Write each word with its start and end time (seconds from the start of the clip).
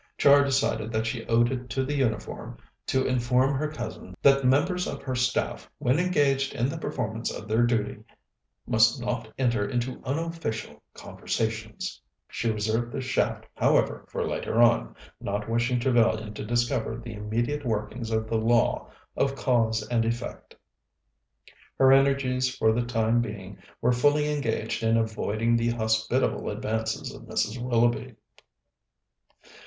Char 0.17 0.43
decided 0.43 0.91
that 0.93 1.05
she 1.05 1.27
owed 1.27 1.51
it 1.51 1.69
to 1.69 1.85
the 1.85 1.93
uniform 1.93 2.57
to 2.87 3.05
inform 3.05 3.53
her 3.53 3.67
cousin 3.71 4.15
that 4.23 4.43
members 4.43 4.87
of 4.87 5.03
her 5.03 5.13
staff, 5.13 5.69
when 5.77 5.99
engaged 5.99 6.55
in 6.55 6.69
the 6.69 6.79
performance 6.79 7.29
of 7.31 7.47
their 7.47 7.61
duty, 7.67 7.99
must 8.65 8.99
not 8.99 9.31
enter 9.37 9.63
into 9.69 10.01
unofficial 10.03 10.81
conversations. 10.95 12.01
She 12.29 12.49
reserved 12.49 12.91
this 12.91 13.03
shaft, 13.03 13.45
however, 13.55 14.03
for 14.07 14.27
later 14.27 14.59
on, 14.59 14.95
not 15.19 15.47
wishing 15.47 15.79
Trevellyan 15.79 16.33
to 16.33 16.45
discover 16.45 16.97
the 16.97 17.13
immediate 17.13 17.63
workings 17.63 18.09
of 18.09 18.27
the 18.27 18.39
law 18.39 18.89
of 19.15 19.35
cause 19.35 19.87
and 19.87 20.03
effect. 20.03 20.55
Her 21.77 21.93
energies 21.93 22.49
for 22.55 22.73
the 22.73 22.87
time 22.87 23.21
being 23.21 23.59
were 23.81 23.91
fully 23.93 24.33
engaged 24.33 24.81
in 24.81 24.97
avoiding 24.97 25.55
the 25.55 25.69
hospitable 25.69 26.49
advances 26.49 27.13
of 27.13 27.21
Mrs. 27.25 27.61
Willoughby. 27.61 28.15